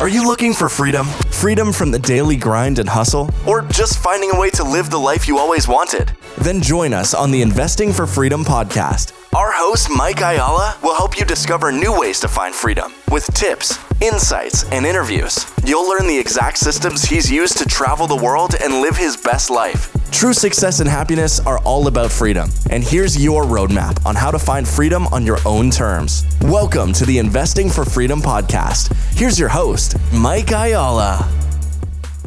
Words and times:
Are 0.00 0.08
you 0.08 0.26
looking 0.26 0.54
for 0.54 0.70
freedom? 0.70 1.06
Freedom 1.30 1.74
from 1.74 1.90
the 1.90 1.98
daily 1.98 2.34
grind 2.34 2.78
and 2.78 2.88
hustle? 2.88 3.28
Or 3.46 3.60
just 3.60 3.98
finding 3.98 4.30
a 4.32 4.40
way 4.40 4.48
to 4.52 4.64
live 4.64 4.88
the 4.88 4.96
life 4.96 5.28
you 5.28 5.36
always 5.36 5.68
wanted? 5.68 6.12
Then 6.38 6.62
join 6.62 6.94
us 6.94 7.12
on 7.12 7.30
the 7.30 7.42
Investing 7.42 7.92
for 7.92 8.06
Freedom 8.06 8.42
podcast. 8.42 9.12
Our 9.36 9.52
host, 9.52 9.90
Mike 9.94 10.20
Ayala, 10.20 10.78
will 10.82 10.94
help 10.94 11.18
you 11.18 11.26
discover 11.26 11.70
new 11.70 11.94
ways 12.00 12.18
to 12.20 12.28
find 12.28 12.54
freedom 12.54 12.94
with 13.10 13.26
tips, 13.34 13.78
insights, 14.00 14.64
and 14.70 14.86
interviews. 14.86 15.46
You'll 15.64 15.88
learn 15.88 16.06
the 16.06 16.18
exact 16.18 16.58
systems 16.58 17.02
he's 17.02 17.30
used 17.30 17.58
to 17.58 17.66
travel 17.66 18.06
the 18.06 18.16
world 18.16 18.54
and 18.62 18.80
live 18.80 18.96
his 18.96 19.16
best 19.16 19.50
life. 19.50 19.92
True 20.10 20.32
success 20.32 20.80
and 20.80 20.88
happiness 20.88 21.38
are 21.40 21.58
all 21.60 21.86
about 21.86 22.10
freedom. 22.10 22.50
And 22.70 22.82
here's 22.82 23.22
your 23.22 23.44
roadmap 23.44 24.04
on 24.06 24.14
how 24.14 24.30
to 24.30 24.38
find 24.38 24.66
freedom 24.66 25.06
on 25.08 25.24
your 25.24 25.38
own 25.46 25.70
terms. 25.70 26.24
Welcome 26.42 26.92
to 26.94 27.04
the 27.04 27.18
Investing 27.18 27.68
for 27.68 27.84
Freedom 27.84 28.20
podcast. 28.20 28.92
Here's 29.16 29.38
your 29.38 29.50
host, 29.50 29.96
Mike 30.12 30.50
Ayala. 30.50 31.28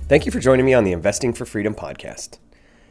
Thank 0.08 0.26
you 0.26 0.32
for 0.32 0.40
joining 0.40 0.66
me 0.66 0.74
on 0.74 0.84
the 0.84 0.92
Investing 0.92 1.34
for 1.34 1.46
Freedom 1.46 1.74
podcast. 1.74 2.38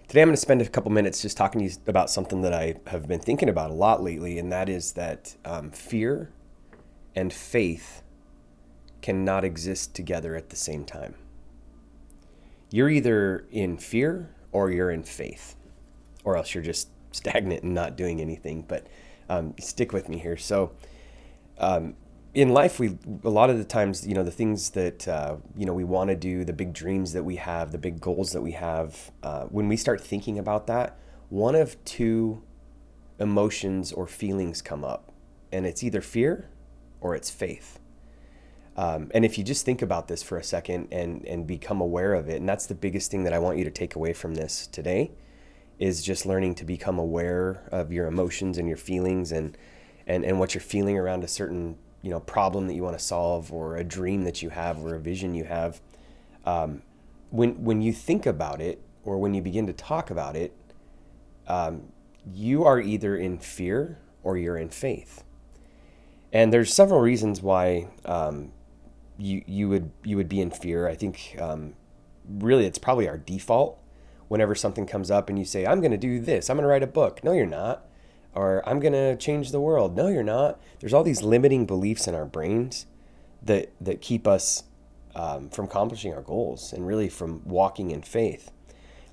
Today, 0.09 0.21
I'm 0.21 0.29
going 0.29 0.35
to 0.35 0.41
spend 0.41 0.61
a 0.61 0.69
couple 0.69 0.91
minutes 0.91 1.23
just 1.23 1.37
talking 1.37 1.61
to 1.61 1.65
you 1.65 1.73
about 1.87 2.11
something 2.11 2.43
that 2.43 2.53
I 2.53 2.75
have 2.89 3.09
been 3.09 3.21
thinking 3.21 3.49
about 3.49 3.71
a 3.71 3.75
lot 3.75 4.03
lately, 4.03 4.39
and 4.39 4.53
that 4.53 4.69
is 4.69 4.93
that 4.93 5.37
um, 5.45 5.71
fear 5.71 6.31
and 7.15 7.33
faith 7.33 8.02
cannot 9.03 9.45
exist 9.45 9.95
together 9.95 10.35
at 10.35 10.49
the 10.49 10.57
same 10.57 10.85
time. 10.85 11.15
You're 12.71 12.89
either 12.89 13.47
in 13.51 13.77
fear 13.77 14.35
or 14.53 14.71
you're 14.71 14.91
in 14.91 15.03
faith, 15.03 15.57
or 16.25 16.37
else 16.37 16.55
you're 16.55 16.63
just 16.63 16.89
stagnant 17.11 17.63
and 17.63 17.75
not 17.75 17.97
doing 17.97 18.21
anything. 18.21 18.65
But 18.67 18.87
um, 19.29 19.55
stick 19.59 19.93
with 19.93 20.09
me 20.09 20.19
here. 20.19 20.37
So, 20.37 20.73
um, 21.59 21.95
in 22.35 22.49
life, 22.49 22.81
we 22.81 22.97
a 23.25 23.29
lot 23.29 23.51
of 23.51 23.59
the 23.59 23.65
times, 23.65 24.07
you 24.07 24.15
know, 24.15 24.23
the 24.23 24.31
things 24.31 24.71
that 24.71 25.07
uh, 25.07 25.37
you 25.55 25.67
know 25.67 25.75
we 25.75 25.85
want 25.85 26.09
to 26.09 26.17
do, 26.17 26.45
the 26.45 26.53
big 26.55 26.73
dreams 26.73 27.13
that 27.13 27.25
we 27.25 27.37
have, 27.37 27.73
the 27.73 27.79
big 27.79 28.01
goals 28.01 28.33
that 28.33 28.41
we 28.41 28.53
have. 28.53 29.11
Uh, 29.23 29.45
when 29.45 29.69
we 29.69 29.77
start 29.77 30.01
thinking 30.01 30.39
about 30.39 30.67
that, 30.67 30.97
one 31.29 31.55
of 31.55 31.83
two 31.85 32.43
emotions 33.19 33.93
or 33.93 34.07
feelings 34.07 34.63
come 34.63 34.83
up, 34.83 35.13
and 35.53 35.67
it's 35.67 35.83
either 35.83 36.01
fear 36.01 36.49
or 37.03 37.15
it's 37.15 37.29
faith. 37.29 37.79
Um, 38.77 39.11
and 39.15 39.25
if 39.25 39.37
you 39.37 39.45
just 39.45 39.67
think 39.67 39.83
about 39.83 40.09
this 40.09 40.23
for 40.23 40.39
a 40.39 40.45
second 40.45 40.89
and 40.91 41.25
and 41.27 41.47
become 41.47 41.81
aware 41.81 42.15
of 42.15 42.29
it, 42.29 42.37
and 42.37 42.49
that's 42.49 42.67
the 42.67 42.75
biggest 42.75 43.11
thing 43.11 43.25
that 43.25 43.33
I 43.33 43.39
want 43.39 43.59
you 43.59 43.65
to 43.65 43.71
take 43.71 43.95
away 43.97 44.13
from 44.13 44.35
this 44.35 44.67
today, 44.67 45.11
is 45.79 46.03
just 46.03 46.25
learning 46.27 46.55
to 46.57 46.65
become 46.65 46.99
aware 46.99 47.69
of 47.71 47.93
your 47.93 48.07
emotions 48.07 48.59
and 48.59 48.67
your 48.67 48.79
feelings 48.79 49.33
and 49.33 49.57
and 50.07 50.25
and 50.25 50.39
what 50.39 50.55
you're 50.55 50.63
feeling 50.63 50.97
around 50.97 51.25
a 51.25 51.29
certain 51.29 51.77
you 52.01 52.11
know 52.11 52.21
problem 52.21 52.67
that 52.69 52.75
you 52.75 52.83
want 52.83 52.99
to 52.99 53.05
solve 53.05 53.53
or 53.53 53.77
a 53.77 53.85
dream 53.85 54.25
that 54.25 54.43
you 54.43 54.51
have 54.51 54.79
or 54.85 54.95
a 54.95 55.01
vision 55.01 55.35
you 55.35 55.45
have. 55.45 55.81
Um, 56.47 56.83
when 57.31 57.63
when 57.65 57.83
you 57.83 57.93
think 57.93 58.27
about 58.27 58.61
it 58.61 58.81
or 59.05 59.19
when 59.19 59.35
you 59.35 59.43
begin 59.43 59.67
to 59.67 59.73
talk 59.73 60.11
about 60.11 60.37
it 60.37 60.55
um, 61.47 61.93
you 62.33 62.65
are 62.65 62.81
either 62.81 63.17
in 63.17 63.39
fear 63.39 63.99
or 64.23 64.37
you're 64.37 64.57
in 64.57 64.69
faith. 64.69 65.25
And 66.33 66.53
there's 66.53 66.73
several 66.73 67.01
reasons 67.01 67.43
why 67.43 67.89
um, 68.05 68.53
you 69.23 69.43
you 69.47 69.69
would 69.69 69.91
you 70.05 70.17
would 70.17 70.29
be 70.29 70.41
in 70.41 70.51
fear 70.51 70.89
I 70.89 70.95
think 70.95 71.37
um, 71.41 71.75
really 72.29 72.67
it's 72.67 72.79
probably 72.79 73.09
our 73.09 73.19
default 73.19 73.79
whenever 74.29 74.55
something 74.55 74.87
comes 74.87 75.11
up 75.11 75.29
and 75.29 75.39
you 75.39 75.45
say 75.45 75.67
I'm 75.67 75.81
going 75.81 75.91
to 75.93 75.97
do 75.97 76.21
this 76.21 76.51
I'm 76.51 76.57
going 76.57 76.65
to 76.65 76.69
write 76.69 76.83
a 76.83 76.87
book 76.87 77.23
no 77.23 77.33
you're 77.33 77.47
not 77.47 77.87
or 78.35 78.67
I'm 78.69 78.81
going 78.81 78.93
to 78.93 79.17
change 79.17 79.51
the 79.51 79.61
world. 79.61 79.97
No, 79.97 80.09
you're 80.09 80.23
not. 80.23 80.61
There's 80.81 80.95
all 80.95 81.05
these 81.05 81.23
limiting 81.23 81.67
beliefs 81.67 82.07
in 82.07 82.15
our 82.15 82.25
brains 82.25 82.87
that 83.43 83.73
that 83.81 84.01
keep 84.01 84.27
us 84.27 84.65
um, 85.15 85.51
from 85.51 85.67
accomplishing 85.67 86.15
our 86.15 86.23
goals 86.23 86.73
and 86.73 86.87
really 86.87 87.09
from 87.09 87.43
walking 87.45 87.91
in 87.91 88.03
faith. 88.03 88.51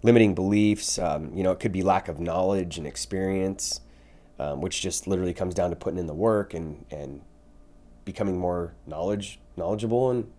Limiting 0.02 0.33
beliefs, 0.33 0.97
um, 0.97 1.33
you 1.35 1.43
know, 1.43 1.52
it 1.52 1.59
could 1.59 1.73
be 1.73 1.83
lack 1.83 2.07
of 2.07 2.19
knowledge 2.19 2.77
and 2.77 2.87
experience, 2.87 3.81
um, 4.39 4.61
which 4.61 4.81
just 4.81 5.08
literally 5.08 5.33
comes 5.33 5.53
down 5.53 5.70
to 5.71 5.76
putting 5.76 5.99
in 5.99 6.08
the 6.08 6.14
work 6.14 6.53
and 6.53 6.86
and 6.89 7.21
becoming 8.05 8.37
more 8.37 8.73
knowledge 8.87 9.39
knowledgeable 9.59 10.09
and 10.09 10.31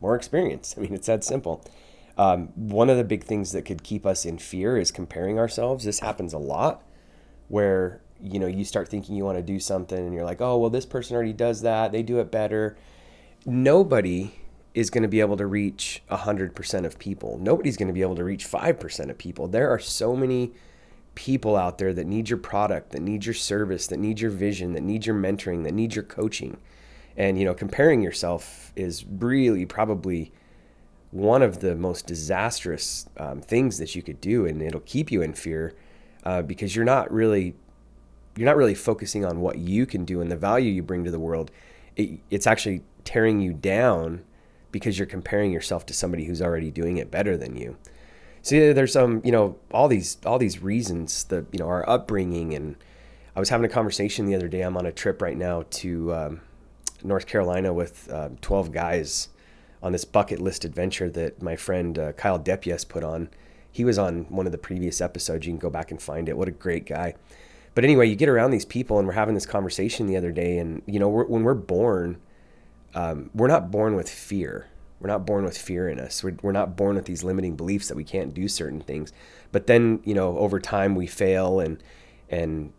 more 0.00 0.14
experienced. 0.14 0.74
I 0.78 0.82
mean, 0.82 0.94
it's 0.94 1.08
that 1.08 1.24
simple. 1.24 1.64
Um, 2.16 2.48
one 2.54 2.90
of 2.90 2.96
the 2.96 3.04
big 3.04 3.24
things 3.24 3.52
that 3.52 3.62
could 3.62 3.82
keep 3.82 4.04
us 4.04 4.24
in 4.24 4.38
fear 4.38 4.76
is 4.76 4.90
comparing 4.90 5.38
ourselves. 5.38 5.84
This 5.84 6.00
happens 6.00 6.32
a 6.32 6.38
lot, 6.38 6.82
where 7.48 8.00
you 8.20 8.38
know 8.38 8.46
you 8.46 8.64
start 8.64 8.88
thinking 8.88 9.14
you 9.14 9.24
want 9.24 9.38
to 9.38 9.42
do 9.42 9.58
something 9.58 9.98
and 9.98 10.12
you're 10.12 10.24
like 10.24 10.40
oh 10.40 10.58
well 10.58 10.70
this 10.70 10.86
person 10.86 11.14
already 11.14 11.32
does 11.32 11.62
that 11.62 11.92
they 11.92 12.02
do 12.02 12.18
it 12.18 12.30
better 12.30 12.76
nobody 13.46 14.32
is 14.74 14.90
going 14.90 15.02
to 15.02 15.08
be 15.08 15.20
able 15.20 15.36
to 15.36 15.46
reach 15.46 16.02
100% 16.10 16.84
of 16.84 16.98
people 16.98 17.38
nobody's 17.38 17.76
going 17.76 17.88
to 17.88 17.94
be 17.94 18.02
able 18.02 18.16
to 18.16 18.24
reach 18.24 18.46
5% 18.46 19.10
of 19.10 19.18
people 19.18 19.48
there 19.48 19.70
are 19.70 19.78
so 19.78 20.16
many 20.16 20.52
people 21.14 21.56
out 21.56 21.78
there 21.78 21.92
that 21.94 22.06
need 22.06 22.28
your 22.28 22.38
product 22.38 22.90
that 22.90 23.00
need 23.00 23.24
your 23.24 23.34
service 23.34 23.86
that 23.86 23.98
need 23.98 24.20
your 24.20 24.30
vision 24.30 24.72
that 24.72 24.82
need 24.82 25.06
your 25.06 25.16
mentoring 25.16 25.64
that 25.64 25.74
need 25.74 25.94
your 25.94 26.04
coaching 26.04 26.58
and 27.18 27.38
you 27.38 27.44
know 27.44 27.52
comparing 27.52 28.00
yourself 28.00 28.72
is 28.74 29.04
really 29.04 29.66
probably 29.66 30.32
one 31.10 31.42
of 31.42 31.60
the 31.60 31.74
most 31.74 32.06
disastrous 32.06 33.06
um, 33.18 33.42
things 33.42 33.76
that 33.78 33.94
you 33.94 34.02
could 34.02 34.20
do 34.20 34.46
and 34.46 34.62
it'll 34.62 34.80
keep 34.80 35.10
you 35.10 35.20
in 35.20 35.34
fear 35.34 35.74
uh, 36.24 36.40
because 36.40 36.74
you're 36.74 36.84
not 36.84 37.12
really 37.12 37.54
you're 38.38 38.46
not 38.46 38.56
really 38.56 38.74
focusing 38.74 39.24
on 39.24 39.40
what 39.40 39.58
you 39.58 39.84
can 39.84 40.04
do 40.04 40.20
and 40.20 40.30
the 40.30 40.36
value 40.36 40.70
you 40.70 40.82
bring 40.82 41.02
to 41.04 41.10
the 41.10 41.18
world. 41.18 41.50
It, 41.96 42.20
it's 42.30 42.46
actually 42.46 42.82
tearing 43.02 43.40
you 43.40 43.52
down 43.52 44.22
because 44.70 44.96
you're 44.96 45.06
comparing 45.06 45.50
yourself 45.50 45.84
to 45.86 45.92
somebody 45.92 46.24
who's 46.24 46.40
already 46.40 46.70
doing 46.70 46.98
it 46.98 47.10
better 47.10 47.36
than 47.36 47.56
you. 47.56 47.76
So 48.42 48.72
there's 48.72 48.92
some, 48.92 49.16
um, 49.16 49.22
you 49.24 49.32
know, 49.32 49.56
all 49.72 49.88
these 49.88 50.18
all 50.24 50.38
these 50.38 50.62
reasons 50.62 51.24
that 51.24 51.46
you 51.50 51.58
know 51.58 51.66
our 51.66 51.88
upbringing 51.88 52.54
and 52.54 52.76
I 53.34 53.40
was 53.40 53.48
having 53.48 53.66
a 53.66 53.68
conversation 53.68 54.26
the 54.26 54.36
other 54.36 54.48
day. 54.48 54.62
I'm 54.62 54.76
on 54.76 54.86
a 54.86 54.92
trip 54.92 55.20
right 55.20 55.36
now 55.36 55.64
to 55.70 56.14
um, 56.14 56.40
North 57.02 57.26
Carolina 57.26 57.72
with 57.72 58.10
uh, 58.10 58.30
12 58.40 58.72
guys 58.72 59.28
on 59.82 59.92
this 59.92 60.04
bucket 60.04 60.40
list 60.40 60.64
adventure 60.64 61.08
that 61.10 61.42
my 61.42 61.56
friend 61.56 61.98
uh, 61.98 62.12
Kyle 62.12 62.38
Depies 62.38 62.86
put 62.88 63.04
on. 63.04 63.28
He 63.70 63.84
was 63.84 63.98
on 63.98 64.24
one 64.24 64.46
of 64.46 64.52
the 64.52 64.58
previous 64.58 65.00
episodes. 65.00 65.46
You 65.46 65.52
can 65.52 65.58
go 65.58 65.70
back 65.70 65.90
and 65.90 66.00
find 66.00 66.28
it. 66.28 66.36
What 66.36 66.48
a 66.48 66.52
great 66.52 66.86
guy. 66.86 67.14
But 67.74 67.84
anyway, 67.84 68.08
you 68.08 68.16
get 68.16 68.28
around 68.28 68.50
these 68.50 68.64
people, 68.64 68.98
and 68.98 69.06
we're 69.06 69.14
having 69.14 69.34
this 69.34 69.46
conversation 69.46 70.06
the 70.06 70.16
other 70.16 70.32
day, 70.32 70.58
and 70.58 70.82
you 70.86 70.98
know, 70.98 71.08
we're, 71.08 71.26
when 71.26 71.44
we're 71.44 71.54
born, 71.54 72.20
um, 72.94 73.30
we're 73.34 73.46
not 73.46 73.70
born 73.70 73.94
with 73.94 74.10
fear. 74.10 74.66
We're 74.98 75.08
not 75.08 75.24
born 75.24 75.44
with 75.44 75.56
fear 75.56 75.88
in 75.88 76.00
us. 76.00 76.24
We're, 76.24 76.36
we're 76.42 76.50
not 76.50 76.76
born 76.76 76.96
with 76.96 77.04
these 77.04 77.22
limiting 77.22 77.54
beliefs 77.54 77.86
that 77.86 77.96
we 77.96 78.02
can't 78.02 78.34
do 78.34 78.48
certain 78.48 78.80
things. 78.80 79.12
But 79.52 79.68
then, 79.68 80.00
you 80.02 80.14
know, 80.14 80.36
over 80.38 80.58
time 80.58 80.96
we 80.96 81.06
fail, 81.06 81.60
and 81.60 81.80
and 82.28 82.72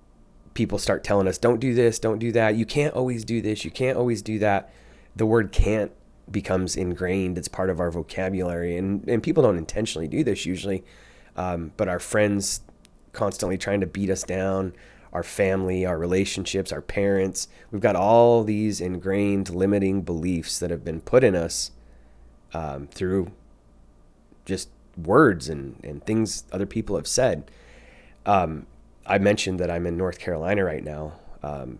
people 0.53 0.77
start 0.77 1.03
telling 1.03 1.27
us, 1.27 1.37
"Don't 1.37 1.59
do 1.59 1.73
this, 1.73 1.99
don't 1.99 2.19
do 2.19 2.31
that. 2.31 2.55
You 2.55 2.65
can't 2.65 2.93
always 2.93 3.23
do 3.23 3.41
this. 3.41 3.63
You 3.65 3.71
can't 3.71 3.97
always 3.97 4.21
do 4.21 4.39
that." 4.39 4.71
The 5.15 5.25
word 5.25 5.51
"can't" 5.51 5.91
becomes 6.29 6.75
ingrained. 6.75 7.37
It's 7.37 7.47
part 7.47 7.69
of 7.69 7.79
our 7.79 7.91
vocabulary, 7.91 8.77
and 8.77 9.07
and 9.07 9.23
people 9.23 9.43
don't 9.43 9.57
intentionally 9.57 10.07
do 10.07 10.23
this 10.23 10.45
usually, 10.45 10.83
um, 11.35 11.71
but 11.77 11.87
our 11.87 11.99
friends 11.99 12.61
constantly 13.13 13.57
trying 13.57 13.81
to 13.81 13.87
beat 13.87 14.09
us 14.09 14.23
down, 14.23 14.73
our 15.11 15.23
family, 15.23 15.85
our 15.85 15.97
relationships, 15.97 16.71
our 16.71 16.81
parents. 16.81 17.47
We've 17.71 17.81
got 17.81 17.95
all 17.95 18.43
these 18.43 18.79
ingrained 18.79 19.49
limiting 19.49 20.01
beliefs 20.01 20.59
that 20.59 20.69
have 20.69 20.83
been 20.83 21.01
put 21.01 21.23
in 21.23 21.35
us 21.35 21.71
um, 22.53 22.87
through 22.87 23.31
just 24.45 24.69
words 24.97 25.49
and, 25.49 25.79
and 25.83 26.03
things 26.05 26.43
other 26.51 26.65
people 26.65 26.95
have 26.95 27.07
said. 27.07 27.49
Um, 28.25 28.67
I 29.09 29.17
mentioned 29.17 29.59
that 29.59 29.71
I'm 29.71 29.87
in 29.87 29.97
North 29.97 30.19
Carolina 30.19 30.63
right 30.63 30.83
now. 30.83 31.13
Um, 31.41 31.79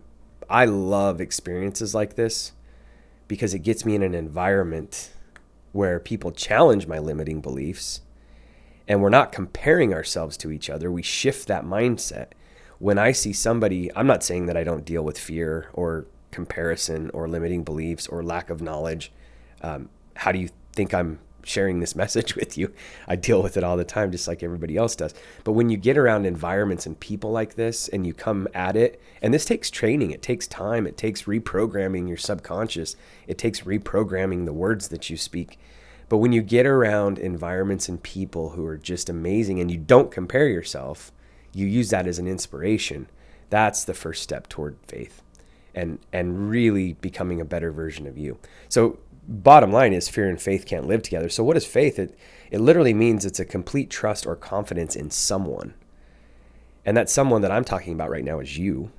I 0.50 0.64
love 0.64 1.20
experiences 1.20 1.94
like 1.94 2.16
this 2.16 2.52
because 3.28 3.54
it 3.54 3.60
gets 3.60 3.84
me 3.84 3.94
in 3.94 4.02
an 4.02 4.14
environment 4.14 5.12
where 5.70 6.00
people 6.00 6.32
challenge 6.32 6.88
my 6.88 6.98
limiting 6.98 7.40
beliefs 7.40 8.00
and 8.88 9.00
we're 9.00 9.08
not 9.08 9.30
comparing 9.30 9.94
ourselves 9.94 10.36
to 10.38 10.50
each 10.50 10.68
other. 10.68 10.90
We 10.90 11.02
shift 11.02 11.46
that 11.46 11.64
mindset. 11.64 12.32
When 12.80 12.98
I 12.98 13.12
see 13.12 13.32
somebody, 13.32 13.94
I'm 13.94 14.08
not 14.08 14.24
saying 14.24 14.46
that 14.46 14.56
I 14.56 14.64
don't 14.64 14.84
deal 14.84 15.04
with 15.04 15.16
fear 15.16 15.70
or 15.72 16.06
comparison 16.32 17.10
or 17.10 17.28
limiting 17.28 17.62
beliefs 17.62 18.08
or 18.08 18.24
lack 18.24 18.50
of 18.50 18.60
knowledge. 18.60 19.12
Um, 19.62 19.88
how 20.16 20.32
do 20.32 20.40
you 20.40 20.48
think 20.72 20.92
I'm 20.92 21.20
sharing 21.44 21.80
this 21.80 21.96
message 22.02 22.34
with 22.34 22.56
you? 22.56 22.72
I 23.06 23.16
deal 23.16 23.42
with 23.42 23.56
it 23.56 23.64
all 23.64 23.76
the 23.76 23.84
time, 23.84 24.12
just 24.12 24.28
like 24.28 24.42
everybody 24.42 24.76
else 24.76 24.96
does. 24.96 25.14
But 25.44 25.52
when 25.52 25.70
you 25.70 25.76
get 25.76 25.98
around 25.98 26.26
environments 26.26 26.86
and 26.86 26.98
people 26.98 27.30
like 27.30 27.54
this 27.54 27.88
and 27.88 28.06
you 28.06 28.14
come 28.14 28.48
at 28.54 28.76
it, 28.76 29.00
and 29.22 29.32
this 29.32 29.44
takes 29.44 29.70
training, 29.70 30.10
it 30.10 30.22
takes 30.22 30.46
time, 30.46 30.86
it 30.86 30.96
takes 30.96 31.22
reprogramming 31.22 32.08
your 32.08 32.16
subconscious, 32.16 32.96
it 33.26 33.38
takes 33.38 33.60
reprogramming 33.60 34.46
the 34.46 34.52
words 34.52 34.88
that 34.88 35.10
you 35.10 35.16
speak 35.16 35.58
but 36.10 36.18
when 36.18 36.32
you 36.32 36.42
get 36.42 36.66
around 36.66 37.20
environments 37.20 37.88
and 37.88 38.02
people 38.02 38.50
who 38.50 38.66
are 38.66 38.76
just 38.76 39.08
amazing 39.08 39.60
and 39.60 39.70
you 39.70 39.76
don't 39.76 40.10
compare 40.10 40.48
yourself, 40.48 41.12
you 41.54 41.66
use 41.66 41.90
that 41.90 42.08
as 42.08 42.18
an 42.18 42.26
inspiration. 42.26 43.08
That's 43.48 43.84
the 43.84 43.94
first 43.94 44.20
step 44.20 44.48
toward 44.48 44.76
faith 44.86 45.22
and 45.72 46.00
and 46.12 46.50
really 46.50 46.94
becoming 46.94 47.40
a 47.40 47.44
better 47.44 47.70
version 47.70 48.08
of 48.08 48.18
you. 48.18 48.38
So 48.68 48.98
bottom 49.26 49.72
line 49.72 49.92
is 49.92 50.08
fear 50.08 50.28
and 50.28 50.40
faith 50.40 50.66
can't 50.66 50.86
live 50.86 51.02
together. 51.02 51.28
So 51.28 51.44
what 51.44 51.56
is 51.56 51.66
faith? 51.66 51.98
It 51.98 52.16
it 52.50 52.60
literally 52.60 52.94
means 52.94 53.24
it's 53.24 53.38
a 53.38 53.44
complete 53.44 53.90
trust 53.90 54.26
or 54.26 54.34
confidence 54.34 54.96
in 54.96 55.10
someone, 55.10 55.74
and 56.84 56.96
that 56.96 57.08
someone 57.08 57.42
that 57.42 57.52
I'm 57.52 57.64
talking 57.64 57.92
about 57.92 58.10
right 58.10 58.24
now 58.24 58.40
is 58.40 58.58
you. 58.58 58.90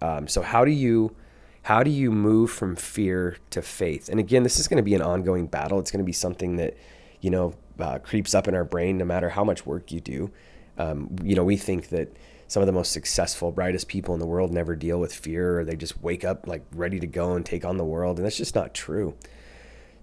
Um, 0.00 0.26
so 0.26 0.42
how 0.42 0.64
do 0.64 0.70
you 0.70 1.14
how 1.62 1.82
do 1.82 1.90
you 1.90 2.10
move 2.10 2.50
from 2.50 2.76
fear 2.76 3.36
to 3.50 3.62
faith? 3.62 4.08
And 4.08 4.20
again, 4.20 4.42
this 4.42 4.58
is 4.58 4.68
going 4.68 4.78
to 4.78 4.82
be 4.82 4.94
an 4.94 5.02
ongoing 5.02 5.46
battle. 5.46 5.78
It's 5.78 5.90
going 5.90 6.02
to 6.02 6.06
be 6.06 6.12
something 6.12 6.56
that 6.56 6.76
you 7.20 7.30
know 7.30 7.54
uh, 7.78 7.98
creeps 7.98 8.34
up 8.34 8.48
in 8.48 8.54
our 8.54 8.64
brain 8.64 8.98
no 8.98 9.04
matter 9.04 9.30
how 9.30 9.44
much 9.44 9.66
work 9.66 9.92
you 9.92 10.00
do. 10.00 10.30
Um, 10.78 11.14
you 11.22 11.34
know, 11.34 11.44
we 11.44 11.56
think 11.56 11.88
that 11.90 12.08
some 12.46 12.62
of 12.62 12.66
the 12.66 12.72
most 12.72 12.92
successful, 12.92 13.50
brightest 13.50 13.88
people 13.88 14.14
in 14.14 14.20
the 14.20 14.26
world 14.26 14.52
never 14.52 14.76
deal 14.76 15.00
with 15.00 15.14
fear, 15.14 15.60
or 15.60 15.64
they 15.64 15.76
just 15.76 16.02
wake 16.02 16.24
up 16.24 16.46
like 16.46 16.62
ready 16.74 17.00
to 17.00 17.06
go 17.06 17.34
and 17.34 17.44
take 17.44 17.64
on 17.64 17.76
the 17.76 17.84
world, 17.84 18.18
and 18.18 18.24
that's 18.24 18.36
just 18.36 18.54
not 18.54 18.74
true. 18.74 19.14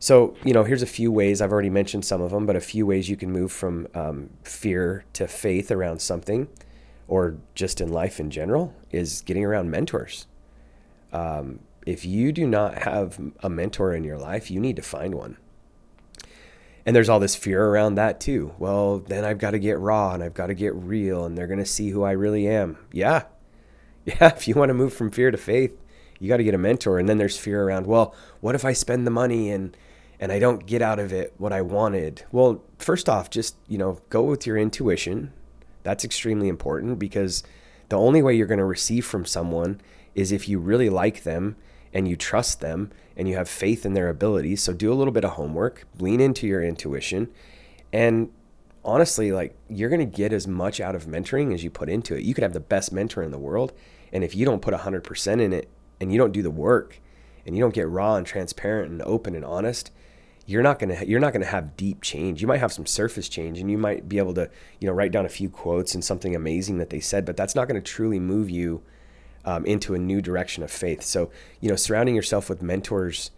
So, 0.02 0.36
you 0.44 0.52
know, 0.52 0.66
here's 0.66 0.82
a 0.82 0.88
few 0.88 1.14
ways. 1.14 1.42
I've 1.42 1.54
already 1.54 1.70
mentioned 1.70 2.04
some 2.04 2.22
of 2.22 2.32
them, 2.32 2.46
but 2.46 2.58
a 2.58 2.62
few 2.62 2.86
ways 2.86 3.08
you 3.08 3.16
can 3.16 3.32
move 3.32 3.54
from 3.54 3.88
um, 3.94 4.32
fear 4.44 5.06
to 5.14 5.28
faith 5.28 5.72
around 5.72 6.02
something, 6.02 6.50
or 7.08 7.38
just 7.56 7.80
in 7.80 7.90
life 7.90 8.20
in 8.20 8.30
general, 8.30 8.74
is 8.92 9.22
getting 9.22 9.46
around 9.46 9.72
mentors. 9.72 10.28
Um, 11.14 11.60
if 11.86 12.04
you 12.04 12.34
do 12.34 12.46
not 12.46 12.80
have 12.84 13.18
a 13.42 13.50
mentor 13.50 13.94
in 13.94 14.04
your 14.04 14.18
life, 14.18 14.52
you 14.52 14.60
need 14.60 14.76
to 14.76 14.82
find 14.82 15.16
one 15.16 15.38
and 16.86 16.96
there's 16.96 17.10
all 17.10 17.20
this 17.20 17.36
fear 17.36 17.64
around 17.64 17.96
that 17.96 18.20
too. 18.20 18.54
Well, 18.58 19.00
then 19.00 19.24
I've 19.24 19.38
got 19.38 19.52
to 19.52 19.60
get 19.60 19.80
raw 19.80 20.14
and 20.14 20.24
I've 20.24 20.34
got 20.34 20.48
to 20.48 20.54
get 20.54 20.74
real 20.76 21.26
and 21.26 21.38
they're 21.38 21.48
going 21.48 21.60
to 21.60 21.66
see 21.66 21.90
who 21.90 22.04
I 22.04 22.12
really 22.12 22.48
am. 22.48 22.78
Yeah. 22.92 23.24
Yeah. 24.04 24.34
If 24.36 24.48
you 24.48 24.56
want 24.56 24.70
to 24.70 24.74
move 24.74 24.96
from 24.96 25.12
fear 25.12 25.30
to 25.30 25.38
faith, 25.38 25.80
you 26.18 26.28
got 26.28 26.38
to 26.38 26.44
get 26.44 26.56
a 26.56 26.58
mentor. 26.58 26.98
And 26.98 27.08
then 27.08 27.20
there's 27.20 27.38
fear 27.38 27.62
around, 27.62 27.86
well, 27.86 28.16
what 28.40 28.56
if 28.56 28.66
I 28.66 28.74
spend 28.74 29.06
the 29.06 29.12
money 29.12 29.52
and, 29.52 29.78
and 30.22 30.32
I 30.32 30.38
don't 30.38 30.68
get 30.68 30.84
out 30.84 31.00
of 31.00 31.12
it 31.12 31.34
what 31.40 31.52
I 31.52 31.62
wanted? 31.62 32.24
Well, 32.32 32.64
first 32.78 33.10
off, 33.10 33.32
just, 33.32 33.58
you 33.68 33.80
know, 33.80 34.00
go 34.10 34.22
with 34.22 34.46
your 34.46 34.56
intuition. 34.56 35.34
That's 35.82 36.06
extremely 36.06 36.48
important 36.48 37.00
because 37.00 37.44
the 37.90 37.98
only 37.98 38.22
way 38.22 38.36
you're 38.36 38.48
going 38.48 38.60
to 38.60 38.66
receive 38.66 39.06
from 39.06 39.26
someone 39.26 39.82
is 40.14 40.32
if 40.32 40.48
you 40.48 40.60
really 40.60 40.90
like 40.90 41.24
them 41.24 41.56
and 41.92 42.08
you 42.08 42.16
trust 42.16 42.62
them 42.62 42.92
and 43.18 43.28
you 43.28 43.36
have 43.36 43.50
faith 43.50 43.84
in 43.84 43.96
their 43.96 44.10
abilities. 44.10 44.62
So 44.62 44.74
do 44.74 44.94
a 44.94 44.96
little 44.96 45.12
bit 45.12 45.26
of 45.26 45.32
homework, 45.32 45.88
lean 46.00 46.22
into 46.22 46.46
your 46.48 46.64
intuition, 46.64 47.30
and 47.92 48.30
honestly, 48.86 49.32
like 49.32 49.58
you're 49.70 49.90
going 49.90 50.00
to 50.00 50.18
get 50.18 50.32
as 50.32 50.48
much 50.48 50.80
out 50.80 50.96
of 50.96 51.06
mentoring 51.06 51.54
as 51.54 51.64
you 51.64 51.70
put 51.70 51.90
into 51.90 52.16
it. 52.16 52.24
You 52.24 52.34
could 52.34 52.44
have 52.44 52.54
the 52.54 52.60
best 52.60 52.92
mentor 52.94 53.24
in 53.24 53.32
the 53.32 53.40
world, 53.40 53.74
and 54.14 54.24
if 54.24 54.36
you 54.36 54.46
don't 54.46 54.62
put 54.62 54.74
100% 54.74 55.42
in 55.42 55.52
it 55.52 55.68
and 56.00 56.12
you 56.12 56.18
don't 56.18 56.32
do 56.32 56.42
the 56.42 56.52
work 56.52 57.00
and 57.46 57.56
you 57.56 57.62
don't 57.62 57.74
get 57.74 57.90
raw 57.90 58.16
and 58.16 58.26
transparent 58.26 58.92
and 58.92 59.02
open 59.02 59.36
and 59.36 59.44
honest, 59.44 59.92
you're 60.46 60.64
not 60.64 60.80
to 60.80 61.08
you're 61.08 61.20
not 61.20 61.34
to 61.34 61.46
have 61.46 61.78
deep 61.78 62.02
change. 62.02 62.42
You 62.42 62.48
might 62.48 62.60
have 62.60 62.74
some 62.74 62.86
surface 62.86 63.30
change 63.30 63.60
and 63.60 63.70
you 63.70 63.78
might 63.78 64.10
be 64.10 64.18
able 64.18 64.34
to, 64.36 64.50
you 64.80 64.88
know, 64.88 64.94
write 64.94 65.12
down 65.12 65.26
a 65.26 65.30
few 65.30 65.50
quotes 65.50 65.94
and 65.94 66.04
something 66.04 66.36
amazing 66.36 66.78
that 66.80 66.90
they 66.90 67.00
said, 67.00 67.26
but 67.26 67.38
that's 67.38 67.56
not 67.56 67.68
to 67.70 67.82
truly 67.82 68.20
move 68.20 68.50
you 68.50 68.84
um, 69.46 69.66
into 69.66 69.94
a 69.94 70.00
new 70.00 70.22
direction 70.22 70.64
of 70.64 70.72
faith. 70.72 71.04
So, 71.04 71.32
you 71.60 71.70
know, 71.70 71.76
surrounding 71.76 72.16
yourself 72.16 72.50
with 72.50 72.62
mentors, 72.62 73.32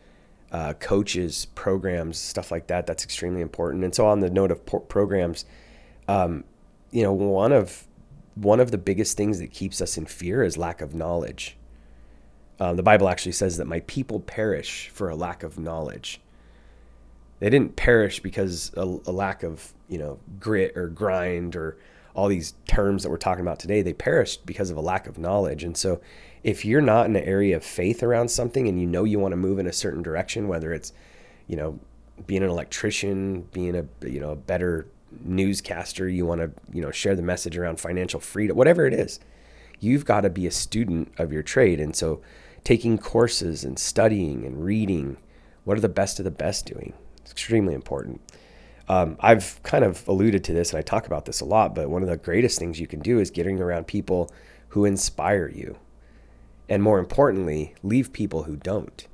uh, 0.52 0.74
coaches, 0.74 1.48
programs, 1.56 2.18
stuff 2.18 2.52
like 2.52 2.68
that, 2.68 2.86
that's 2.86 3.04
extremely 3.04 3.42
important. 3.42 3.84
And 3.84 3.94
so, 3.94 4.06
on 4.06 4.20
the 4.20 4.30
note 4.30 4.52
of 4.52 4.66
por- 4.66 4.82
programs, 4.82 5.46
um, 6.08 6.44
you 6.92 7.04
know, 7.04 7.14
one 7.14 7.52
of 7.52 7.88
one 8.36 8.60
of 8.60 8.72
the 8.72 8.78
biggest 8.78 9.16
things 9.18 9.40
that 9.40 9.52
keeps 9.52 9.82
us 9.82 9.98
in 9.98 10.06
fear 10.06 10.44
is 10.44 10.58
lack 10.58 10.82
of 10.82 10.96
knowledge. 10.96 11.58
Um, 12.60 12.78
the 12.78 12.84
Bible 12.84 13.10
actually 13.10 13.32
says 13.34 13.58
that 13.58 13.66
my 13.66 13.82
people 13.82 14.20
perish 14.20 14.90
for 14.90 15.10
a 15.10 15.16
lack 15.16 15.44
of 15.44 15.60
knowledge. 15.60 16.20
They 17.44 17.50
didn't 17.50 17.76
perish 17.76 18.22
because 18.22 18.72
a, 18.78 18.84
a 18.84 19.12
lack 19.12 19.44
of 19.44 19.74
you 19.90 19.98
know 19.98 20.18
grit 20.40 20.78
or 20.78 20.88
grind 20.88 21.58
or 21.58 21.78
all 22.16 22.30
these 22.30 22.54
terms 22.68 23.04
that 23.04 23.10
we're 23.10 23.18
talking 23.18 23.42
about 23.42 23.60
today, 23.60 23.82
they 23.82 23.92
perished 23.92 24.46
because 24.46 24.70
of 24.70 24.78
a 24.78 24.82
lack 24.82 25.08
of 25.08 25.18
knowledge. 25.18 25.66
And 25.66 25.76
so, 25.76 26.00
if 26.42 26.64
you're 26.64 26.80
not 26.80 27.06
in 27.06 27.18
an 27.18 27.24
area 27.26 27.58
of 27.58 27.66
faith 27.66 28.02
around 28.02 28.30
something 28.30 28.70
and 28.70 28.80
you 28.80 28.88
know 28.88 29.04
you 29.04 29.20
want 29.20 29.34
to 29.34 29.36
move 29.36 29.60
in 29.60 29.68
a 29.68 29.74
certain 29.74 30.02
direction, 30.02 30.48
whether 30.48 30.72
it's, 30.72 30.94
you 31.48 31.58
know, 31.58 31.78
being 32.28 32.44
an 32.44 32.50
electrician, 32.50 33.42
being 33.52 33.76
a 33.76 34.08
you 34.08 34.22
know 34.22 34.32
a 34.32 34.38
better 34.38 34.88
newscaster, 35.26 36.08
you 36.08 36.26
want 36.26 36.40
to 36.40 36.50
you 36.72 36.82
know 36.82 36.92
share 36.92 37.14
the 37.14 37.22
message 37.22 37.58
around 37.58 37.78
financial 37.78 38.22
freedom, 38.22 38.56
whatever 38.56 38.86
it 38.86 38.94
is, 38.94 39.20
you've 39.82 40.06
got 40.06 40.22
to 40.22 40.30
be 40.30 40.48
a 40.48 40.52
student 40.52 41.12
of 41.18 41.34
your 41.34 41.44
trade. 41.44 41.82
And 41.82 41.94
so, 41.94 42.22
taking 42.64 42.98
courses 42.98 43.66
and 43.66 43.78
studying 43.78 44.46
and 44.46 44.64
reading, 44.64 45.18
what 45.66 45.78
are 45.78 45.82
the 45.82 45.90
best 45.90 46.20
of 46.20 46.24
the 46.24 46.32
best 46.32 46.66
doing? 46.66 46.94
It's 47.24 47.32
extremely 47.32 47.74
important. 47.74 48.22
Um, 48.88 49.16
I've 49.20 49.62
kind 49.64 49.84
of 49.84 50.06
alluded 50.08 50.44
to 50.46 50.54
this 50.54 50.72
and 50.72 50.80
I 50.80 50.82
talk 50.82 51.08
about 51.08 51.26
this 51.26 51.40
a 51.42 51.46
lot, 51.46 51.74
but 51.74 51.90
one 51.90 52.04
of 52.04 52.10
the 52.10 52.18
greatest 52.18 52.60
things 52.60 52.80
you 52.80 52.88
can 52.88 53.00
do 53.00 53.20
is 53.20 53.32
getting 53.32 53.60
around 53.60 53.88
people 53.88 54.30
who 54.70 54.86
inspire 54.86 55.48
you. 55.48 55.78
And 56.68 56.84
more 56.84 57.00
importantly, 57.00 57.76
leave 57.82 58.12
people 58.12 58.44
who 58.44 58.56
don't. 58.56 59.08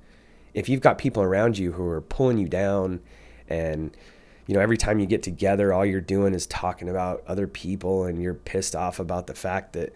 If 0.53 0.69
you've 0.69 0.81
got 0.81 0.97
people 0.97 1.21
around 1.21 1.57
you 1.57 1.73
who 1.73 1.85
are 1.87 2.01
pulling 2.01 2.37
you 2.37 2.47
down 2.47 3.01
and 3.47 3.95
you 4.47 4.55
know 4.55 4.61
every 4.61 4.77
time 4.77 4.99
you 4.99 5.05
get 5.05 5.21
together 5.21 5.71
all 5.71 5.85
you're 5.85 6.01
doing 6.01 6.33
is 6.33 6.47
talking 6.47 6.89
about 6.89 7.23
other 7.27 7.47
people 7.47 8.05
and 8.05 8.21
you're 8.21 8.33
pissed 8.33 8.75
off 8.75 8.99
about 8.99 9.27
the 9.27 9.35
fact 9.35 9.73
that 9.73 9.93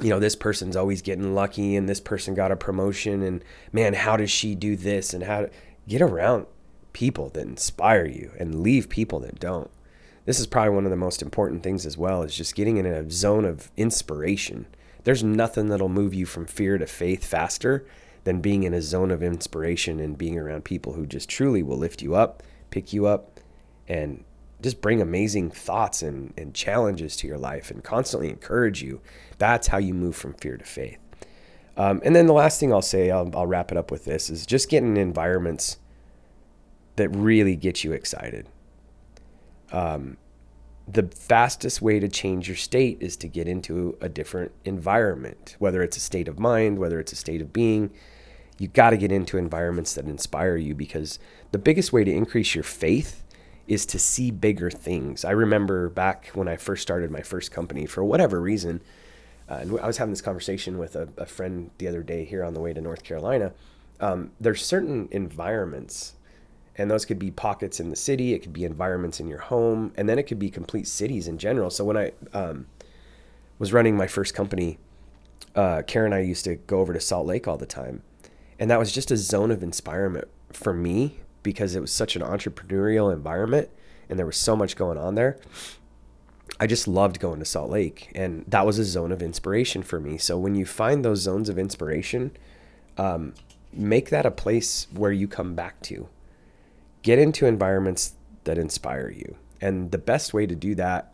you 0.00 0.08
know 0.08 0.18
this 0.18 0.34
person's 0.34 0.76
always 0.76 1.02
getting 1.02 1.34
lucky 1.34 1.76
and 1.76 1.88
this 1.88 2.00
person 2.00 2.34
got 2.34 2.50
a 2.50 2.56
promotion 2.56 3.22
and 3.22 3.44
man 3.72 3.94
how 3.94 4.16
does 4.16 4.30
she 4.30 4.54
do 4.54 4.76
this 4.76 5.14
and 5.14 5.24
how 5.24 5.42
to 5.42 5.50
get 5.86 6.02
around 6.02 6.46
people 6.92 7.28
that 7.30 7.46
inspire 7.46 8.06
you 8.06 8.32
and 8.38 8.60
leave 8.60 8.88
people 8.88 9.20
that 9.20 9.40
don't. 9.40 9.70
This 10.24 10.38
is 10.38 10.46
probably 10.46 10.74
one 10.74 10.84
of 10.84 10.90
the 10.90 10.96
most 10.96 11.22
important 11.22 11.62
things 11.62 11.86
as 11.86 11.96
well 11.96 12.22
is 12.22 12.36
just 12.36 12.54
getting 12.54 12.76
in 12.76 12.86
a 12.86 13.10
zone 13.10 13.44
of 13.44 13.70
inspiration. 13.76 14.66
There's 15.04 15.24
nothing 15.24 15.68
that'll 15.68 15.88
move 15.88 16.12
you 16.12 16.26
from 16.26 16.46
fear 16.46 16.76
to 16.76 16.86
faith 16.86 17.24
faster 17.24 17.86
than 18.24 18.40
being 18.40 18.64
in 18.64 18.74
a 18.74 18.82
zone 18.82 19.10
of 19.10 19.22
inspiration 19.22 20.00
and 20.00 20.18
being 20.18 20.38
around 20.38 20.64
people 20.64 20.92
who 20.92 21.06
just 21.06 21.30
truly 21.30 21.62
will 21.62 21.78
lift 21.78 22.02
you 22.02 22.14
up, 22.14 22.42
pick 22.70 22.92
you 22.92 23.06
up, 23.06 23.40
and 23.88 24.22
just 24.60 24.80
bring 24.82 25.00
amazing 25.00 25.50
thoughts 25.50 26.02
and, 26.02 26.34
and 26.36 26.52
challenges 26.52 27.16
to 27.16 27.26
your 27.26 27.38
life 27.38 27.70
and 27.70 27.82
constantly 27.82 28.28
encourage 28.28 28.82
you. 28.82 29.00
That's 29.38 29.68
how 29.68 29.78
you 29.78 29.94
move 29.94 30.16
from 30.16 30.34
fear 30.34 30.56
to 30.56 30.64
faith. 30.64 30.98
Um, 31.76 32.02
and 32.04 32.14
then 32.14 32.26
the 32.26 32.32
last 32.32 32.58
thing 32.58 32.72
I'll 32.72 32.82
say, 32.82 33.10
I'll, 33.10 33.30
I'll 33.34 33.46
wrap 33.46 33.70
it 33.70 33.78
up 33.78 33.90
with 33.90 34.04
this, 34.04 34.28
is 34.28 34.44
just 34.44 34.68
get 34.68 34.82
in 34.82 34.96
environments 34.96 35.78
that 36.98 37.08
really 37.08 37.56
get 37.56 37.82
you 37.82 37.92
excited. 37.92 38.46
Um, 39.72 40.16
the 40.86 41.02
fastest 41.02 41.82
way 41.82 42.00
to 42.00 42.08
change 42.08 42.48
your 42.48 42.56
state 42.56 42.98
is 43.00 43.16
to 43.18 43.28
get 43.28 43.46
into 43.46 43.96
a 44.00 44.08
different 44.08 44.52
environment, 44.64 45.56
whether 45.58 45.82
it's 45.82 45.96
a 45.96 46.00
state 46.00 46.28
of 46.28 46.38
mind, 46.38 46.78
whether 46.78 46.98
it's 46.98 47.12
a 47.12 47.16
state 47.16 47.42
of 47.42 47.52
being. 47.52 47.90
You 48.58 48.68
got 48.68 48.90
to 48.90 48.96
get 48.96 49.12
into 49.12 49.36
environments 49.36 49.94
that 49.94 50.06
inspire 50.06 50.56
you 50.56 50.74
because 50.74 51.18
the 51.52 51.58
biggest 51.58 51.92
way 51.92 52.04
to 52.04 52.10
increase 52.12 52.54
your 52.54 52.64
faith 52.64 53.22
is 53.66 53.84
to 53.86 53.98
see 53.98 54.30
bigger 54.30 54.70
things. 54.70 55.24
I 55.24 55.32
remember 55.32 55.90
back 55.90 56.28
when 56.28 56.48
I 56.48 56.56
first 56.56 56.82
started 56.82 57.10
my 57.10 57.20
first 57.20 57.52
company, 57.52 57.84
for 57.84 58.02
whatever 58.02 58.40
reason, 58.40 58.80
uh, 59.48 59.58
and 59.60 59.80
I 59.80 59.86
was 59.86 59.98
having 59.98 60.12
this 60.12 60.22
conversation 60.22 60.78
with 60.78 60.96
a, 60.96 61.08
a, 61.18 61.26
friend 61.26 61.70
the 61.78 61.86
other 61.86 62.02
day 62.02 62.24
here 62.24 62.42
on 62.44 62.54
the 62.54 62.60
way 62.60 62.72
to 62.72 62.80
North 62.80 63.04
Carolina. 63.04 63.52
Um, 64.00 64.32
there's 64.40 64.64
certain 64.64 65.08
environments 65.10 66.14
and 66.78 66.88
those 66.88 67.04
could 67.04 67.18
be 67.18 67.30
pockets 67.30 67.80
in 67.80 67.90
the 67.90 67.96
city 67.96 68.32
it 68.32 68.38
could 68.38 68.52
be 68.52 68.64
environments 68.64 69.20
in 69.20 69.26
your 69.26 69.40
home 69.40 69.92
and 69.96 70.08
then 70.08 70.18
it 70.18 70.22
could 70.22 70.38
be 70.38 70.48
complete 70.48 70.86
cities 70.86 71.28
in 71.28 71.36
general. 71.36 71.68
So 71.70 71.84
when 71.84 71.96
i 71.96 72.12
um, 72.32 72.66
was 73.58 73.72
running 73.72 73.96
my 73.96 74.06
first 74.06 74.32
company 74.32 74.78
uh, 75.54 75.82
karen 75.86 76.12
and 76.12 76.22
i 76.22 76.24
used 76.24 76.44
to 76.44 76.54
go 76.54 76.80
over 76.80 76.92
to 76.92 77.00
salt 77.00 77.26
lake 77.26 77.46
all 77.48 77.58
the 77.58 77.66
time. 77.66 78.02
And 78.58 78.70
that 78.70 78.78
was 78.78 78.92
just 78.92 79.10
a 79.10 79.16
zone 79.16 79.50
of 79.50 79.62
inspirement 79.62 80.28
for 80.52 80.72
me 80.72 81.18
because 81.42 81.74
it 81.74 81.80
was 81.80 81.92
such 81.92 82.16
an 82.16 82.22
entrepreneurial 82.22 83.12
environment 83.12 83.68
and 84.08 84.18
there 84.18 84.26
was 84.26 84.36
so 84.36 84.56
much 84.56 84.76
going 84.76 84.98
on 84.98 85.16
there. 85.16 85.38
I 86.58 86.66
just 86.66 86.88
loved 86.88 87.20
going 87.20 87.40
to 87.40 87.44
salt 87.44 87.70
lake 87.70 88.10
and 88.14 88.44
that 88.48 88.64
was 88.64 88.78
a 88.78 88.84
zone 88.84 89.12
of 89.12 89.22
inspiration 89.22 89.82
for 89.82 90.00
me. 90.00 90.16
So 90.18 90.38
when 90.38 90.54
you 90.54 90.64
find 90.64 91.04
those 91.04 91.20
zones 91.20 91.48
of 91.48 91.58
inspiration 91.58 92.32
um, 92.96 93.34
make 93.72 94.10
that 94.10 94.26
a 94.26 94.30
place 94.30 94.86
where 94.92 95.12
you 95.12 95.28
come 95.28 95.54
back 95.54 95.80
to 95.82 96.08
get 97.02 97.18
into 97.18 97.46
environments 97.46 98.14
that 98.44 98.58
inspire 98.58 99.10
you. 99.10 99.36
And 99.60 99.90
the 99.90 99.98
best 99.98 100.32
way 100.32 100.46
to 100.46 100.54
do 100.54 100.74
that 100.76 101.12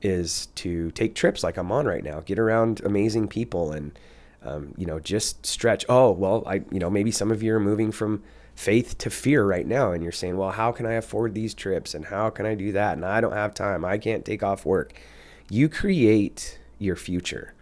is 0.00 0.46
to 0.56 0.90
take 0.92 1.14
trips 1.14 1.44
like 1.44 1.56
I'm 1.56 1.70
on 1.70 1.86
right 1.86 2.02
now, 2.02 2.20
get 2.20 2.38
around 2.38 2.80
amazing 2.84 3.28
people 3.28 3.72
and, 3.72 3.96
um, 4.42 4.74
you 4.76 4.86
know, 4.86 4.98
just 4.98 5.46
stretch. 5.46 5.84
Oh, 5.88 6.10
well, 6.10 6.42
I, 6.46 6.62
you 6.70 6.78
know, 6.78 6.90
maybe 6.90 7.10
some 7.10 7.30
of 7.30 7.42
you 7.42 7.54
are 7.54 7.60
moving 7.60 7.92
from 7.92 8.22
faith 8.54 8.98
to 8.98 9.10
fear 9.10 9.44
right 9.44 9.66
now 9.66 9.92
and 9.92 10.02
you're 10.02 10.12
saying, 10.12 10.36
well, 10.36 10.50
how 10.50 10.72
can 10.72 10.86
I 10.86 10.94
afford 10.94 11.34
these 11.34 11.54
trips 11.54 11.94
and 11.94 12.06
how 12.06 12.30
can 12.30 12.46
I 12.46 12.54
do 12.54 12.72
that? 12.72 12.94
And 12.94 13.04
I 13.04 13.20
don't 13.20 13.32
have 13.32 13.54
time. 13.54 13.84
I 13.84 13.98
can't 13.98 14.24
take 14.24 14.42
off 14.42 14.66
work. 14.66 14.98
You 15.48 15.68
create 15.68 16.58
your 16.78 16.96
future. 16.96 17.54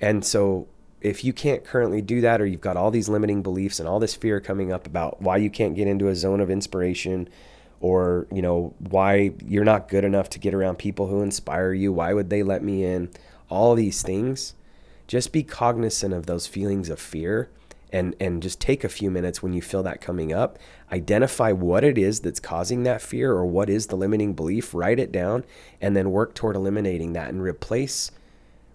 And 0.00 0.24
so 0.24 0.66
if 1.04 1.22
you 1.22 1.34
can't 1.34 1.62
currently 1.64 2.00
do 2.00 2.22
that, 2.22 2.40
or 2.40 2.46
you've 2.46 2.62
got 2.62 2.78
all 2.78 2.90
these 2.90 3.10
limiting 3.10 3.42
beliefs 3.42 3.78
and 3.78 3.86
all 3.86 4.00
this 4.00 4.14
fear 4.14 4.40
coming 4.40 4.72
up 4.72 4.86
about 4.86 5.20
why 5.20 5.36
you 5.36 5.50
can't 5.50 5.76
get 5.76 5.86
into 5.86 6.08
a 6.08 6.16
zone 6.16 6.40
of 6.40 6.50
inspiration, 6.50 7.28
or 7.80 8.26
you 8.32 8.40
know 8.40 8.74
why 8.78 9.32
you're 9.44 9.64
not 9.64 9.88
good 9.88 10.02
enough 10.02 10.30
to 10.30 10.38
get 10.38 10.54
around 10.54 10.78
people 10.78 11.08
who 11.08 11.20
inspire 11.20 11.74
you, 11.74 11.92
why 11.92 12.14
would 12.14 12.30
they 12.30 12.42
let 12.42 12.64
me 12.64 12.84
in? 12.84 13.10
All 13.50 13.74
these 13.74 14.00
things, 14.00 14.54
just 15.06 15.30
be 15.30 15.42
cognizant 15.42 16.14
of 16.14 16.24
those 16.24 16.46
feelings 16.46 16.88
of 16.88 16.98
fear 16.98 17.50
and 17.92 18.16
and 18.18 18.42
just 18.42 18.58
take 18.58 18.82
a 18.82 18.88
few 18.88 19.10
minutes 19.10 19.42
when 19.42 19.52
you 19.52 19.60
feel 19.60 19.82
that 19.82 20.00
coming 20.00 20.32
up 20.32 20.58
identify 20.90 21.52
what 21.52 21.84
it 21.84 21.98
is 21.98 22.20
that's 22.20 22.40
causing 22.40 22.82
that 22.82 23.00
fear 23.00 23.32
or 23.32 23.44
what 23.44 23.68
is 23.70 23.86
the 23.86 23.96
limiting 23.96 24.32
belief 24.32 24.74
write 24.74 24.98
it 24.98 25.12
down 25.12 25.44
and 25.80 25.94
then 25.94 26.10
work 26.10 26.34
toward 26.34 26.56
eliminating 26.56 27.12
that 27.12 27.28
and 27.28 27.42
replace 27.42 28.10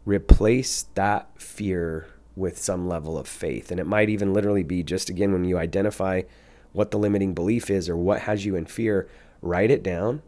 replace 0.06 0.84
that 0.94 1.28
fear 1.36 2.08
with 2.40 2.58
some 2.58 2.88
level 2.88 3.18
of 3.18 3.28
faith 3.28 3.70
and 3.70 3.80
it 3.80 3.86
might 3.86 4.10
even 4.10 4.34
literally 4.34 4.64
be 4.64 4.82
just 4.82 5.10
again 5.10 5.32
when 5.32 5.44
you 5.44 5.58
identify 5.58 6.22
what 6.72 6.92
the 6.92 7.00
limiting 7.00 7.34
belief 7.34 7.70
is 7.70 7.90
or 7.90 7.98
what 7.98 8.22
has 8.22 8.46
you 8.46 8.56
in 8.56 8.66
fear 8.66 9.08
write 9.42 9.70
it 9.70 9.84
down 9.84 10.22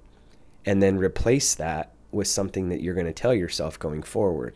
and 0.66 0.82
then 0.84 0.98
replace 0.98 1.56
that 1.56 1.94
with 2.12 2.28
something 2.28 2.70
that 2.70 2.82
you're 2.82 2.94
going 2.94 3.06
to 3.06 3.14
tell 3.14 3.34
yourself 3.34 3.80
going 3.80 4.04
forward 4.04 4.56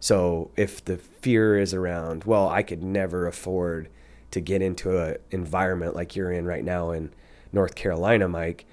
so 0.00 0.50
if 0.56 0.84
the 0.84 0.98
fear 0.98 1.58
is 1.58 1.72
around, 1.74 2.24
well, 2.24 2.48
I 2.48 2.62
could 2.62 2.82
never 2.82 3.26
afford 3.26 3.88
to 4.30 4.40
get 4.40 4.62
into 4.62 4.98
an 4.98 5.16
environment 5.30 5.94
like 5.94 6.14
you're 6.14 6.32
in 6.32 6.46
right 6.46 6.64
now 6.64 6.90
in 6.90 7.12
North 7.52 7.74
Carolina, 7.74 8.28
Mike, 8.28 8.66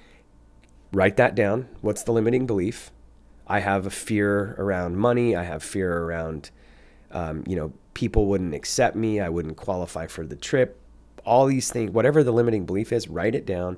write 0.92 1.18
that 1.18 1.36
down. 1.36 1.70
What's 1.82 2.04
the 2.04 2.12
limiting 2.12 2.46
belief? 2.46 2.92
I 3.48 3.60
have 3.60 3.86
a 3.86 3.90
fear 3.92 4.56
around 4.58 4.98
money. 4.98 5.36
I 5.36 5.44
have 5.44 5.64
fear 5.64 6.04
around, 6.04 6.50
um, 7.12 7.44
you 7.48 7.56
know, 7.56 7.74
people 7.94 8.26
wouldn't 8.26 8.54
accept 8.54 8.96
me. 8.96 9.20
I 9.20 9.30
wouldn't 9.30 9.58
qualify 9.58 10.08
for 10.08 10.26
the 10.26 10.36
trip. 10.36 10.80
All 11.26 11.46
these 11.46 11.72
things, 11.72 11.92
whatever 11.92 12.24
the 12.24 12.34
limiting 12.34 12.66
belief 12.66 12.92
is, 12.92 13.08
write 13.08 13.36
it 13.36 13.46
down 13.46 13.78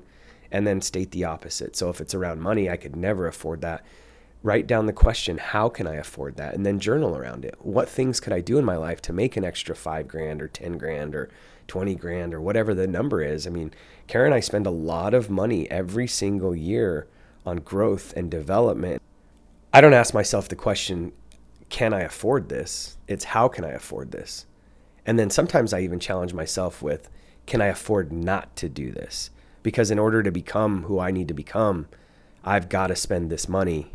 and 0.50 0.66
then 0.66 0.80
state 0.80 1.10
the 1.10 1.24
opposite. 1.24 1.76
So 1.76 1.90
if 1.90 2.00
it's 2.00 2.14
around 2.14 2.40
money, 2.40 2.70
I 2.70 2.76
could 2.76 2.96
never 2.96 3.26
afford 3.26 3.60
that 3.62 3.84
write 4.46 4.68
down 4.68 4.86
the 4.86 4.92
question 4.92 5.38
how 5.38 5.68
can 5.68 5.88
i 5.88 5.94
afford 5.94 6.36
that 6.36 6.54
and 6.54 6.64
then 6.64 6.78
journal 6.78 7.16
around 7.16 7.44
it 7.44 7.56
what 7.58 7.88
things 7.88 8.20
could 8.20 8.32
i 8.32 8.40
do 8.40 8.58
in 8.58 8.64
my 8.64 8.76
life 8.76 9.02
to 9.02 9.12
make 9.12 9.36
an 9.36 9.44
extra 9.44 9.74
five 9.74 10.06
grand 10.06 10.40
or 10.40 10.46
10 10.46 10.78
grand 10.78 11.16
or 11.16 11.28
20 11.66 11.96
grand 11.96 12.32
or 12.32 12.40
whatever 12.40 12.72
the 12.72 12.86
number 12.86 13.22
is 13.22 13.46
i 13.46 13.50
mean 13.50 13.72
karen 14.06 14.26
and 14.26 14.34
i 14.34 14.40
spend 14.40 14.64
a 14.64 14.70
lot 14.70 15.14
of 15.14 15.28
money 15.28 15.68
every 15.70 16.06
single 16.06 16.54
year 16.54 17.08
on 17.44 17.56
growth 17.56 18.12
and 18.16 18.30
development 18.30 19.02
i 19.72 19.80
don't 19.80 19.94
ask 19.94 20.14
myself 20.14 20.48
the 20.48 20.54
question 20.54 21.12
can 21.68 21.92
i 21.92 22.00
afford 22.00 22.48
this 22.48 22.96
it's 23.08 23.24
how 23.24 23.48
can 23.48 23.64
i 23.64 23.70
afford 23.70 24.12
this 24.12 24.46
and 25.04 25.18
then 25.18 25.30
sometimes 25.30 25.72
i 25.72 25.80
even 25.80 25.98
challenge 25.98 26.32
myself 26.32 26.82
with 26.82 27.08
can 27.46 27.60
i 27.60 27.66
afford 27.66 28.12
not 28.12 28.54
to 28.56 28.68
do 28.68 28.92
this 28.92 29.30
because 29.62 29.90
in 29.90 29.98
order 29.98 30.22
to 30.22 30.30
become 30.30 30.84
who 30.84 30.98
i 30.98 31.10
need 31.10 31.28
to 31.28 31.34
become 31.34 31.88
i've 32.44 32.68
got 32.68 32.88
to 32.88 32.96
spend 32.96 33.30
this 33.30 33.48
money 33.48 33.90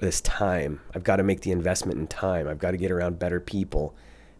this 0.00 0.20
time. 0.22 0.80
I've 0.94 1.04
got 1.04 1.16
to 1.16 1.22
make 1.22 1.42
the 1.42 1.52
investment 1.52 1.98
in 1.98 2.06
time. 2.08 2.48
I've 2.48 2.58
got 2.58 2.72
to 2.72 2.76
get 2.76 2.90
around 2.90 3.18
better 3.18 3.38
people. 3.38 3.94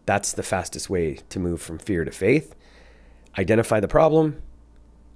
That's 0.05 0.33
the 0.33 0.43
fastest 0.43 0.89
way 0.89 1.19
to 1.29 1.39
move 1.39 1.61
from 1.61 1.77
fear 1.77 2.03
to 2.03 2.11
faith. 2.11 2.55
Identify 3.37 3.79
the 3.79 3.87
problem. 3.87 4.41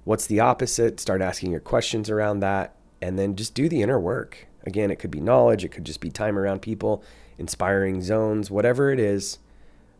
What's 0.04 0.26
the 0.26 0.40
opposite? 0.40 1.00
Start 1.00 1.20
asking 1.20 1.50
your 1.50 1.60
questions 1.60 2.08
around 2.08 2.40
that 2.40 2.76
and 3.02 3.18
then 3.18 3.36
just 3.36 3.54
do 3.54 3.68
the 3.68 3.82
inner 3.82 4.00
work. 4.00 4.46
Again, 4.66 4.90
it 4.90 4.98
could 4.98 5.12
be 5.12 5.20
knowledge, 5.20 5.64
it 5.64 5.68
could 5.68 5.84
just 5.86 6.00
be 6.00 6.10
time 6.10 6.36
around 6.36 6.60
people, 6.60 7.02
inspiring 7.38 8.02
zones, 8.02 8.50
whatever 8.50 8.90
it 8.90 8.98
is. 8.98 9.38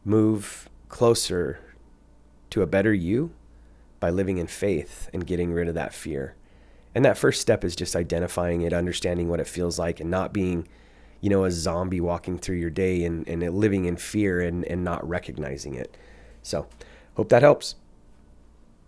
Move 0.05 0.69
closer 0.89 1.61
to 2.51 2.63
a 2.63 2.67
better 2.67 2.93
you 2.93 3.31
by 4.01 4.11
living 4.11 4.39
in 4.39 4.47
faith 4.47 5.09
and 5.13 5.27
getting 5.27 5.53
rid 5.53 5.69
of 5.69 5.75
that 5.75 5.95
fear. 5.95 6.35
And 6.95 7.05
that 7.05 7.19
first 7.19 7.41
step 7.41 7.65
is 7.65 7.77
just 7.77 7.95
identifying 7.95 8.63
it, 8.63 8.73
understanding 8.73 9.29
what 9.29 9.41
it 9.41 9.47
feels 9.47 9.79
like, 9.79 10.01
and 10.01 10.11
not 10.11 10.33
being, 10.33 10.67
you 11.21 11.31
know, 11.31 11.45
a 11.45 11.51
zombie 11.51 12.01
walking 12.01 12.39
through 12.39 12.57
your 12.57 12.71
day 12.71 13.05
and, 13.05 13.29
and 13.29 13.43
living 13.55 13.85
in 13.85 13.97
fear 13.97 14.41
and, 14.41 14.65
and 14.65 14.83
not 14.83 15.07
recognizing 15.07 15.75
it. 15.75 15.97
So, 16.43 16.67
hope 17.15 17.29
that 17.29 17.43
helps. 17.43 17.75